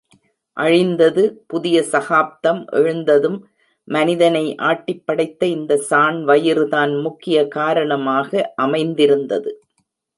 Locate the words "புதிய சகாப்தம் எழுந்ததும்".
1.47-3.37